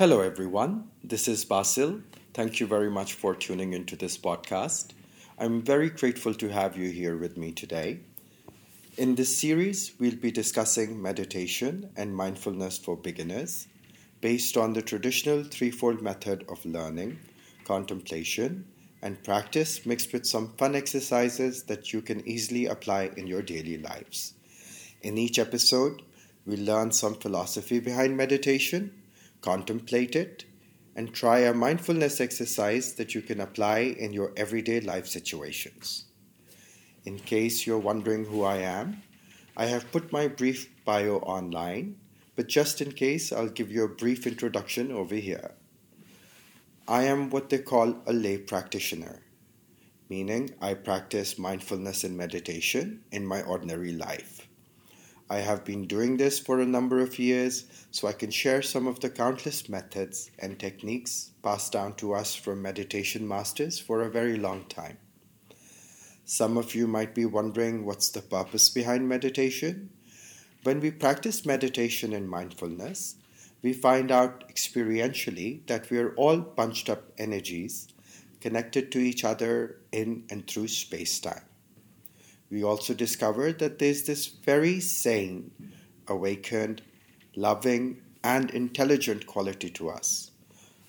Hello, 0.00 0.22
everyone. 0.22 0.88
This 1.04 1.28
is 1.28 1.44
Basil. 1.44 2.00
Thank 2.32 2.58
you 2.58 2.66
very 2.66 2.90
much 2.90 3.12
for 3.12 3.34
tuning 3.34 3.74
into 3.74 3.96
this 3.96 4.16
podcast. 4.16 4.92
I'm 5.38 5.60
very 5.60 5.90
grateful 5.90 6.32
to 6.36 6.48
have 6.48 6.74
you 6.74 6.88
here 6.88 7.18
with 7.18 7.36
me 7.36 7.52
today. 7.52 8.00
In 8.96 9.14
this 9.14 9.36
series, 9.36 9.92
we'll 9.98 10.16
be 10.16 10.30
discussing 10.30 11.02
meditation 11.02 11.90
and 11.98 12.16
mindfulness 12.16 12.78
for 12.78 12.96
beginners 12.96 13.68
based 14.22 14.56
on 14.56 14.72
the 14.72 14.80
traditional 14.80 15.44
threefold 15.44 16.00
method 16.00 16.46
of 16.48 16.64
learning, 16.64 17.18
contemplation, 17.66 18.64
and 19.02 19.22
practice 19.22 19.84
mixed 19.84 20.14
with 20.14 20.24
some 20.24 20.54
fun 20.56 20.74
exercises 20.74 21.64
that 21.64 21.92
you 21.92 22.00
can 22.00 22.26
easily 22.26 22.64
apply 22.64 23.10
in 23.18 23.26
your 23.26 23.42
daily 23.42 23.76
lives. 23.76 24.32
In 25.02 25.18
each 25.18 25.38
episode, 25.38 26.00
we'll 26.46 26.64
learn 26.64 26.90
some 26.90 27.16
philosophy 27.16 27.80
behind 27.80 28.16
meditation 28.16 28.94
contemplate 29.40 30.14
it, 30.16 30.44
and 30.96 31.14
try 31.14 31.38
a 31.40 31.54
mindfulness 31.54 32.20
exercise 32.20 32.94
that 32.94 33.14
you 33.14 33.22
can 33.22 33.40
apply 33.40 33.78
in 33.78 34.12
your 34.12 34.32
everyday 34.36 34.80
life 34.80 35.06
situations. 35.06 36.04
In 37.04 37.18
case 37.18 37.66
you're 37.66 37.78
wondering 37.78 38.26
who 38.26 38.42
I 38.42 38.56
am, 38.56 39.02
I 39.56 39.66
have 39.66 39.90
put 39.92 40.12
my 40.12 40.28
brief 40.28 40.68
bio 40.84 41.16
online, 41.18 41.96
but 42.36 42.48
just 42.48 42.80
in 42.80 42.92
case, 42.92 43.32
I'll 43.32 43.48
give 43.48 43.70
you 43.70 43.84
a 43.84 43.88
brief 43.88 44.26
introduction 44.26 44.92
over 44.92 45.14
here. 45.14 45.52
I 46.86 47.04
am 47.04 47.30
what 47.30 47.48
they 47.48 47.58
call 47.58 48.02
a 48.06 48.12
lay 48.12 48.38
practitioner, 48.38 49.22
meaning 50.08 50.50
I 50.60 50.74
practice 50.74 51.38
mindfulness 51.38 52.04
and 52.04 52.16
meditation 52.16 53.04
in 53.12 53.26
my 53.26 53.42
ordinary 53.42 53.92
life. 53.92 54.48
I 55.32 55.38
have 55.38 55.64
been 55.64 55.86
doing 55.86 56.16
this 56.16 56.40
for 56.40 56.60
a 56.60 56.66
number 56.66 56.98
of 56.98 57.20
years, 57.20 57.66
so 57.92 58.08
I 58.08 58.12
can 58.12 58.32
share 58.32 58.62
some 58.62 58.88
of 58.88 58.98
the 58.98 59.08
countless 59.08 59.68
methods 59.68 60.28
and 60.40 60.58
techniques 60.58 61.30
passed 61.40 61.70
down 61.70 61.94
to 61.98 62.14
us 62.14 62.34
from 62.34 62.60
meditation 62.60 63.28
masters 63.28 63.78
for 63.78 64.02
a 64.02 64.10
very 64.10 64.36
long 64.36 64.64
time. 64.64 64.98
Some 66.24 66.56
of 66.56 66.74
you 66.74 66.88
might 66.88 67.14
be 67.14 67.26
wondering 67.26 67.84
what's 67.84 68.10
the 68.10 68.22
purpose 68.22 68.70
behind 68.70 69.08
meditation? 69.08 69.90
When 70.64 70.80
we 70.80 70.90
practice 70.90 71.46
meditation 71.46 72.12
and 72.12 72.28
mindfulness, 72.28 73.14
we 73.62 73.72
find 73.72 74.10
out 74.10 74.48
experientially 74.48 75.64
that 75.68 75.90
we 75.90 75.98
are 75.98 76.12
all 76.16 76.38
bunched 76.38 76.90
up 76.90 77.04
energies 77.18 77.86
connected 78.40 78.90
to 78.90 78.98
each 78.98 79.22
other 79.22 79.76
in 79.92 80.24
and 80.28 80.48
through 80.48 80.66
space 80.66 81.20
time 81.20 81.49
we 82.50 82.64
also 82.64 82.94
discovered 82.94 83.58
that 83.60 83.78
there's 83.78 84.02
this 84.02 84.26
very 84.26 84.80
sane, 84.80 85.52
awakened, 86.08 86.82
loving, 87.36 88.02
and 88.24 88.50
intelligent 88.50 89.26
quality 89.26 89.70
to 89.70 89.88
us, 89.88 90.32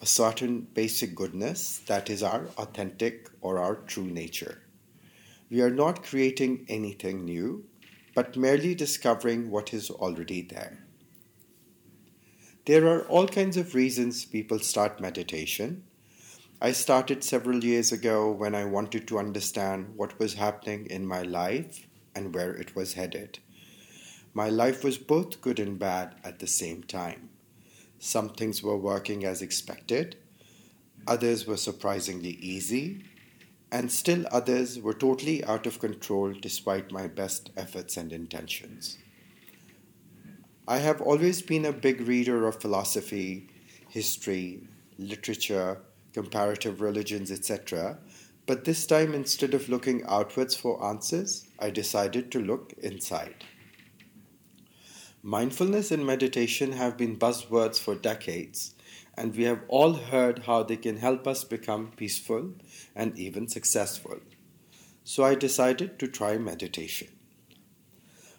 a 0.00 0.06
certain 0.06 0.60
basic 0.74 1.14
goodness 1.14 1.78
that 1.86 2.10
is 2.10 2.22
our 2.22 2.48
authentic 2.58 3.30
or 3.40 3.58
our 3.58 3.76
true 3.76 4.04
nature. 4.06 4.62
We 5.50 5.62
are 5.62 5.70
not 5.70 6.02
creating 6.02 6.66
anything 6.68 7.24
new, 7.24 7.64
but 8.14 8.36
merely 8.36 8.74
discovering 8.74 9.50
what 9.50 9.72
is 9.72 9.90
already 9.90 10.42
there. 10.42 10.84
There 12.66 12.86
are 12.88 13.02
all 13.02 13.28
kinds 13.28 13.56
of 13.56 13.74
reasons 13.74 14.24
people 14.24 14.58
start 14.58 15.00
meditation 15.00 15.84
I 16.58 16.72
started 16.72 17.22
several 17.22 17.62
years 17.62 17.92
ago 17.92 18.30
when 18.30 18.54
I 18.54 18.64
wanted 18.64 19.06
to 19.08 19.18
understand 19.18 19.92
what 19.94 20.18
was 20.18 20.34
happening 20.34 20.86
in 20.86 21.06
my 21.06 21.20
life 21.20 21.86
and 22.14 22.34
where 22.34 22.54
it 22.54 22.74
was 22.74 22.94
headed. 22.94 23.40
My 24.32 24.48
life 24.48 24.82
was 24.82 24.96
both 24.96 25.42
good 25.42 25.60
and 25.60 25.78
bad 25.78 26.14
at 26.24 26.38
the 26.38 26.46
same 26.46 26.82
time. 26.82 27.28
Some 27.98 28.30
things 28.30 28.62
were 28.62 28.76
working 28.76 29.22
as 29.22 29.42
expected, 29.42 30.16
others 31.06 31.46
were 31.46 31.58
surprisingly 31.58 32.38
easy, 32.40 33.04
and 33.70 33.92
still 33.92 34.24
others 34.32 34.78
were 34.80 34.94
totally 34.94 35.44
out 35.44 35.66
of 35.66 35.78
control 35.78 36.32
despite 36.32 36.90
my 36.90 37.06
best 37.06 37.50
efforts 37.54 37.98
and 37.98 38.12
intentions. 38.14 38.96
I 40.66 40.78
have 40.78 41.02
always 41.02 41.42
been 41.42 41.66
a 41.66 41.72
big 41.72 42.00
reader 42.00 42.46
of 42.46 42.62
philosophy, 42.62 43.50
history, 43.90 44.66
literature, 44.98 45.82
comparative 46.16 46.80
religions, 46.80 47.30
etc. 47.30 47.98
But 48.46 48.64
this 48.64 48.86
time, 48.86 49.12
instead 49.12 49.52
of 49.52 49.68
looking 49.68 50.02
outwards 50.08 50.56
for 50.56 50.82
answers, 50.82 51.46
I 51.58 51.68
decided 51.68 52.32
to 52.32 52.40
look 52.40 52.72
inside. 52.78 53.44
Mindfulness 55.22 55.90
and 55.90 56.06
meditation 56.06 56.72
have 56.72 56.96
been 56.96 57.18
buzzwords 57.18 57.78
for 57.78 57.94
decades, 57.94 58.74
and 59.14 59.36
we 59.36 59.44
have 59.44 59.60
all 59.68 59.92
heard 59.92 60.44
how 60.46 60.62
they 60.62 60.78
can 60.78 60.96
help 60.96 61.26
us 61.26 61.44
become 61.44 61.92
peaceful 61.96 62.54
and 62.94 63.18
even 63.18 63.46
successful. 63.46 64.20
So 65.04 65.22
I 65.22 65.34
decided 65.34 65.98
to 65.98 66.08
try 66.08 66.38
meditation. 66.38 67.08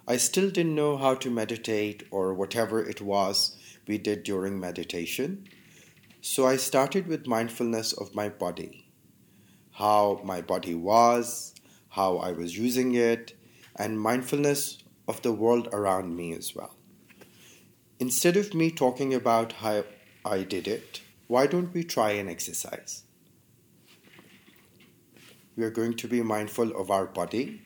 I 0.07 0.17
still 0.17 0.49
didn't 0.49 0.73
know 0.73 0.97
how 0.97 1.13
to 1.13 1.29
meditate 1.29 2.07
or 2.09 2.33
whatever 2.33 2.83
it 2.83 3.01
was 3.01 3.55
we 3.87 3.99
did 3.99 4.23
during 4.23 4.59
meditation, 4.59 5.47
so 6.21 6.45
I 6.45 6.57
started 6.57 7.07
with 7.07 7.27
mindfulness 7.27 7.93
of 7.93 8.15
my 8.15 8.29
body 8.29 8.87
how 9.77 10.19
my 10.23 10.41
body 10.41 10.73
was, 10.73 11.53
how 11.89 12.17
I 12.17 12.31
was 12.31 12.57
using 12.57 12.95
it, 12.95 13.37
and 13.75 14.01
mindfulness 14.01 14.83
of 15.07 15.21
the 15.21 15.31
world 15.31 15.69
around 15.71 16.15
me 16.15 16.33
as 16.33 16.55
well. 16.55 16.75
Instead 17.99 18.37
of 18.37 18.55
me 18.55 18.71
talking 18.71 19.13
about 19.13 19.51
how 19.51 19.83
I 20.25 20.41
did 20.41 20.67
it, 20.67 21.01
why 21.27 21.45
don't 21.45 21.71
we 21.75 21.83
try 21.83 22.11
an 22.13 22.27
exercise? 22.27 23.03
We 25.55 25.63
are 25.63 25.69
going 25.69 25.93
to 25.97 26.07
be 26.07 26.23
mindful 26.23 26.75
of 26.75 26.89
our 26.89 27.05
body. 27.05 27.61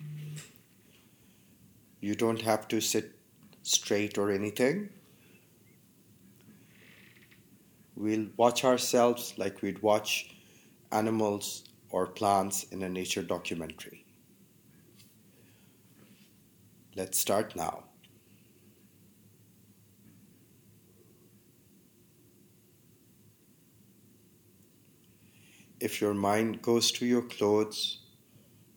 You 2.01 2.15
don't 2.15 2.41
have 2.41 2.67
to 2.69 2.81
sit 2.81 3.15
straight 3.61 4.17
or 4.17 4.31
anything. 4.31 4.89
We'll 8.01 8.29
watch 8.35 8.63
ourselves 8.63 9.35
like 9.37 9.61
we'd 9.61 9.83
watch 9.83 10.35
animals 10.91 11.65
or 11.91 12.07
plants 12.07 12.63
in 12.71 12.81
a 12.81 12.89
nature 12.89 13.21
documentary. 13.21 14.07
Let's 16.95 17.19
start 17.19 17.55
now. 17.55 17.83
If 25.79 26.01
your 26.01 26.15
mind 26.15 26.63
goes 26.63 26.91
to 26.93 27.05
your 27.05 27.21
clothes, 27.21 27.99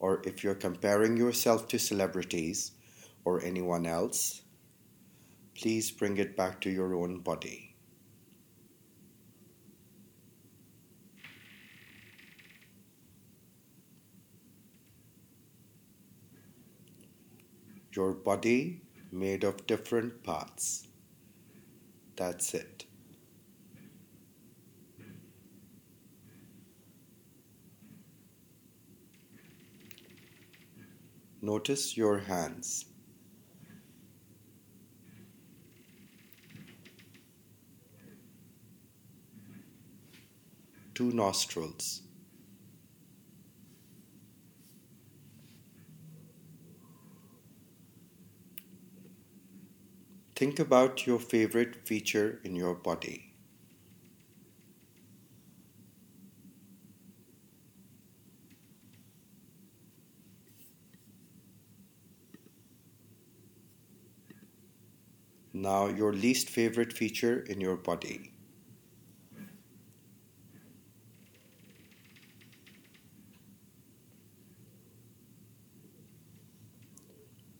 or 0.00 0.20
if 0.26 0.44
you're 0.44 0.54
comparing 0.54 1.16
yourself 1.16 1.66
to 1.68 1.78
celebrities 1.78 2.72
or 3.24 3.42
anyone 3.42 3.86
else, 3.86 4.42
please 5.54 5.90
bring 5.90 6.18
it 6.18 6.36
back 6.36 6.60
to 6.60 6.68
your 6.68 6.94
own 6.94 7.20
body. 7.20 7.73
Your 17.96 18.12
body 18.12 18.80
made 19.12 19.44
of 19.44 19.66
different 19.66 20.22
parts. 20.22 20.88
That's 22.16 22.54
it. 22.54 22.86
Notice 31.42 31.96
your 31.96 32.18
hands. 32.18 32.86
Two 40.94 41.10
nostrils. 41.12 42.02
Think 50.44 50.58
about 50.58 51.06
your 51.06 51.18
favorite 51.18 51.88
feature 51.88 52.38
in 52.44 52.54
your 52.54 52.74
body. 52.74 53.32
Now, 65.54 65.86
your 65.86 66.12
least 66.12 66.50
favorite 66.50 66.92
feature 66.92 67.40
in 67.48 67.58
your 67.58 67.76
body. 67.76 68.34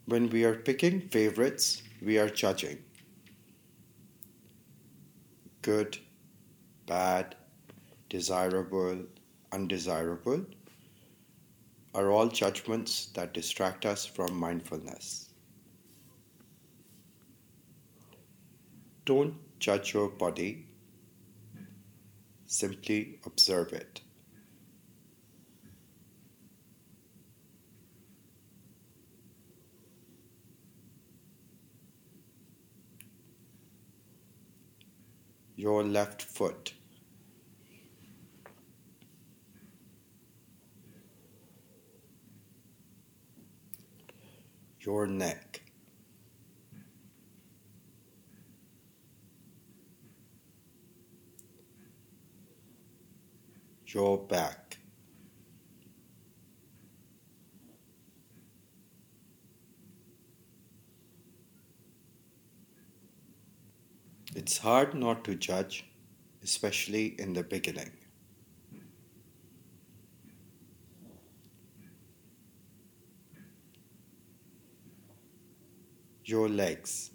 When 0.06 0.30
we 0.30 0.44
are 0.44 0.54
picking 0.54 1.10
favorites, 1.10 1.82
we 2.04 2.18
are 2.18 2.28
judging 2.28 2.78
good, 5.62 5.96
bad, 6.86 7.34
desirable, 8.10 8.98
undesirable, 9.50 10.44
are 11.94 12.10
all 12.10 12.28
judgments 12.28 13.06
that 13.14 13.32
distract 13.32 13.86
us 13.86 14.04
from 14.04 14.36
mindfulness. 14.36 15.30
Don't 19.06 19.34
judge 19.58 19.94
your 19.94 20.10
body, 20.10 20.66
simply 22.44 23.20
observe 23.24 23.72
it. 23.72 24.02
Your 35.56 35.84
left 35.84 36.22
foot. 36.22 36.72
Your 44.80 45.06
neck. 45.06 45.64
your 53.94 54.18
back. 54.18 54.63
It's 64.34 64.58
hard 64.58 64.94
not 64.94 65.24
to 65.24 65.34
judge, 65.34 65.84
especially 66.42 67.14
in 67.18 67.32
the 67.32 67.42
beginning. 67.42 67.92
Your 76.24 76.48
legs. 76.48 77.10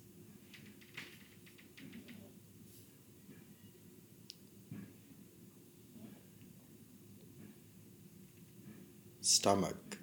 stomach. 9.22 9.99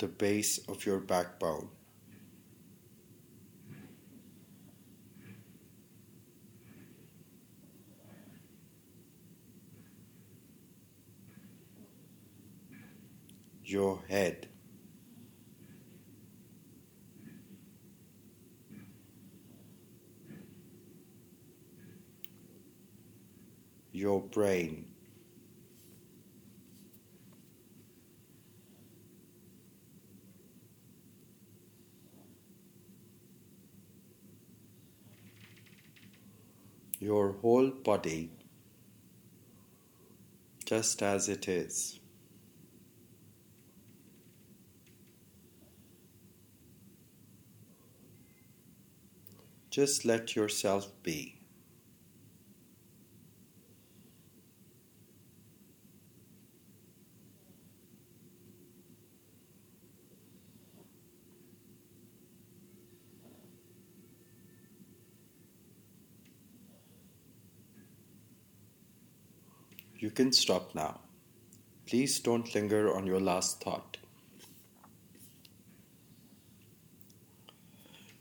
The 0.00 0.08
base 0.08 0.58
of 0.66 0.84
your 0.84 0.98
backbone. 0.98 1.68
Your 13.62 14.02
head. 14.08 14.48
your 23.92 24.20
brain. 24.20 24.89
Your 37.02 37.32
whole 37.32 37.70
body 37.70 38.30
just 40.66 41.02
as 41.02 41.28
it 41.28 41.48
is. 41.48 41.98
Just 49.70 50.04
let 50.04 50.36
yourself 50.36 50.92
be. 51.02 51.39
You 70.00 70.10
can 70.10 70.32
stop 70.32 70.74
now. 70.74 71.00
Please 71.86 72.20
don't 72.20 72.54
linger 72.54 72.90
on 72.96 73.06
your 73.06 73.20
last 73.20 73.62
thought. 73.62 73.98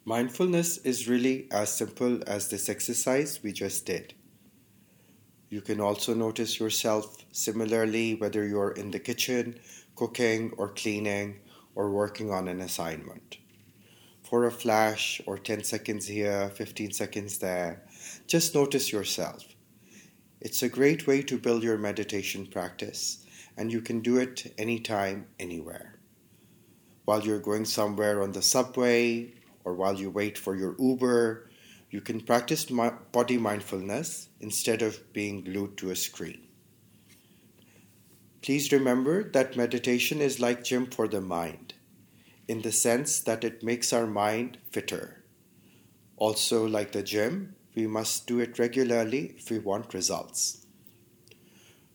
Mindfulness 0.04 0.80
is 0.80 1.08
really 1.08 1.48
as 1.52 1.72
simple 1.72 2.20
as 2.28 2.50
this 2.50 2.68
exercise 2.68 3.40
we 3.42 3.54
just 3.54 3.86
did. 3.86 4.14
You 5.48 5.62
can 5.62 5.80
also 5.80 6.14
notice 6.14 6.60
yourself 6.60 7.24
similarly 7.31 8.16
whether 8.16 8.46
you're 8.46 8.72
in 8.72 8.92
the 8.92 9.00
kitchen, 9.00 9.58
cooking, 9.96 10.52
or 10.58 10.74
cleaning, 10.74 11.40
or 11.76 11.92
working 11.92 12.30
on 12.30 12.50
an 12.50 12.60
assignment. 12.60 13.38
For 14.24 14.46
a 14.46 14.52
flash 14.52 15.22
or 15.26 15.38
10 15.38 15.64
seconds 15.64 16.08
here, 16.08 16.50
15 16.50 16.92
seconds 16.92 17.38
there, 17.38 17.84
just 18.28 18.54
notice 18.54 18.92
yourself. 18.92 19.46
It's 20.42 20.64
a 20.64 20.70
great 20.70 21.06
way 21.06 21.22
to 21.24 21.38
build 21.38 21.64
your 21.64 21.78
meditation 21.78 22.48
practice, 22.48 23.26
and 23.58 23.74
you 23.74 23.82
can 23.82 24.00
do 24.00 24.18
it 24.18 24.54
anytime, 24.58 25.28
anywhere. 25.38 26.00
While 27.04 27.26
you're 27.26 27.40
going 27.40 27.66
somewhere 27.66 28.24
on 28.24 28.32
the 28.32 28.42
subway, 28.42 29.34
or 29.66 29.74
while 29.76 30.00
you 30.00 30.10
wait 30.10 30.38
for 30.38 30.56
your 30.56 30.76
Uber, 30.80 31.50
you 31.92 32.00
can 32.00 32.22
practice 32.22 32.66
body 33.12 33.38
mindfulness 33.38 34.30
instead 34.40 34.82
of 34.82 35.12
being 35.12 35.44
glued 35.44 35.76
to 35.78 35.92
a 35.92 35.96
screen. 35.96 36.48
Please 38.42 38.72
remember 38.72 39.30
that 39.32 39.58
meditation 39.58 40.22
is 40.22 40.40
like 40.40 40.64
gym 40.64 40.86
for 40.86 41.10
the 41.10 41.20
mind, 41.20 41.74
in 42.48 42.62
the 42.62 42.72
sense 42.72 43.19
that 43.19 43.44
it 43.44 43.62
makes 43.62 43.92
our 43.92 44.08
mind 44.08 44.58
fitter. 44.72 45.26
Also, 46.16 46.66
like 46.66 46.94
the 46.94 47.04
gym, 47.04 47.56
we 47.80 47.88
must 47.88 48.28
do 48.28 48.40
it 48.40 48.59
regularly 48.59 49.36
if 49.38 49.50
we 49.50 49.57
want 49.57 49.94
results. 49.94 50.66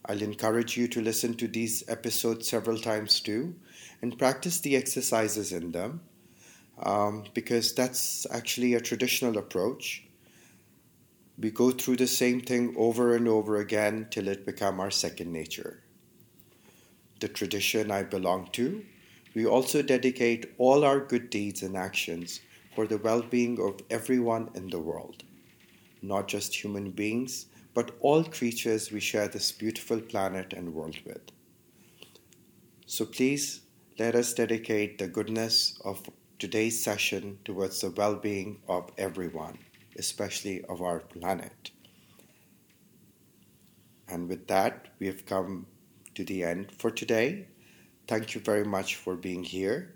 I'll 0.07 0.23
encourage 0.23 0.79
you 0.79 0.89
to 0.89 1.03
listen 1.03 1.35
to 1.35 1.47
these 1.47 1.85
episodes 1.89 2.49
several 2.49 2.79
times 2.79 3.21
too 3.21 3.55
and 4.01 4.19
practice 4.19 4.61
the 4.61 4.77
exercises 4.77 5.53
in 5.53 5.73
them 5.73 6.01
um, 6.79 7.25
because 7.35 7.75
that's 7.75 8.27
actually 8.31 8.73
a 8.73 8.81
traditional 8.81 9.37
approach. 9.37 10.05
We 11.39 11.51
go 11.51 11.71
through 11.71 11.97
the 11.97 12.07
same 12.07 12.41
thing 12.41 12.75
over 12.79 13.15
and 13.15 13.29
over 13.29 13.57
again 13.57 14.07
till 14.11 14.29
it 14.29 14.47
becomes 14.47 14.81
our 14.81 14.91
second 14.91 15.33
nature. 15.33 15.83
The 17.21 17.29
tradition 17.29 17.91
I 17.91 18.05
belong 18.05 18.49
to, 18.53 18.85
we 19.35 19.45
also 19.45 19.83
dedicate 19.83 20.55
all 20.57 20.83
our 20.83 21.01
good 21.01 21.29
deeds 21.29 21.63
and 21.63 21.77
actions 21.77 22.41
for 22.75 22.87
the 22.87 22.99
well 22.99 23.21
being 23.21 23.61
of 23.61 23.81
everyone 23.91 24.49
in 24.55 24.71
the 24.71 24.81
world 24.81 25.25
not 26.07 26.29
just 26.29 26.55
human 26.55 26.91
beings, 26.91 27.47
but 27.75 27.97
all 28.01 28.25
creatures 28.25 28.93
we 28.93 29.01
share 29.01 29.29
this 29.29 29.51
beautiful 29.51 30.01
planet 30.01 30.53
and 30.53 30.75
world 30.75 30.97
with. 31.05 31.33
So 32.87 33.05
please 33.05 33.63
let 33.99 34.15
us 34.15 34.33
dedicate 34.35 34.99
the 34.99 35.09
goodness 35.09 35.79
of 35.85 36.09
today's 36.39 36.83
session 36.83 37.39
towards 37.45 37.81
the 37.81 37.91
well 37.91 38.17
being 38.17 38.59
of 38.69 38.91
everyone, 38.99 39.59
especially 39.99 40.65
of 40.65 40.83
our 40.83 41.01
planet. 41.01 41.71
And 44.09 44.29
with 44.29 44.47
that, 44.49 44.89
we 44.99 45.07
have 45.07 45.27
come 45.27 45.67
to 46.15 46.25
the 46.25 46.45
end 46.45 46.73
for 46.79 46.91
today. 46.91 47.49
Thank 48.07 48.35
you 48.35 48.41
very 48.41 48.65
much 48.65 48.97
for 48.97 49.17
being 49.17 49.43
here. 49.43 49.95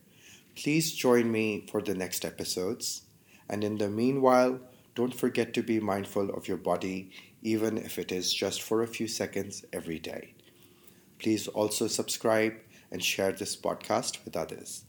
Please 0.56 0.92
join 0.92 1.30
me 1.30 1.66
for 1.70 1.82
the 1.82 1.94
next 1.94 2.24
episodes. 2.24 3.02
And 3.48 3.62
in 3.62 3.78
the 3.78 3.88
meanwhile, 3.88 4.60
don't 4.98 5.14
forget 5.14 5.54
to 5.54 5.62
be 5.62 5.78
mindful 5.78 6.28
of 6.30 6.48
your 6.48 6.56
body, 6.56 7.12
even 7.40 7.78
if 7.78 8.00
it 8.00 8.10
is 8.10 8.34
just 8.34 8.60
for 8.60 8.82
a 8.82 8.88
few 8.88 9.06
seconds 9.06 9.64
every 9.72 10.00
day. 10.00 10.34
Please 11.20 11.46
also 11.46 11.86
subscribe 11.86 12.54
and 12.90 13.00
share 13.00 13.30
this 13.30 13.54
podcast 13.56 14.24
with 14.24 14.36
others. 14.36 14.86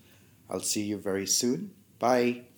I'll 0.50 0.62
see 0.62 0.82
you 0.82 0.98
very 0.98 1.28
soon. 1.28 1.75
Bye. 2.00 2.49